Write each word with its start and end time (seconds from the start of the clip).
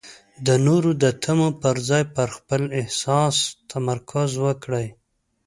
د 0.45 0.47
نورو 0.67 0.91
د 1.03 1.05
تمو 1.23 1.49
پر 1.61 1.75
ځای 1.89 2.03
پر 2.15 2.27
خپل 2.37 2.61
احساس 2.79 3.35
تمرکز 3.71 4.29
وکړئ. 4.45 4.87